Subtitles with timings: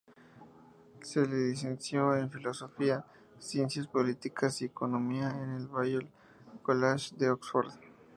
[1.03, 3.05] Se licenció en Filosofía,
[3.37, 6.09] Ciencias Políticas y Economía en el Balliol
[6.63, 7.71] College de Oxford.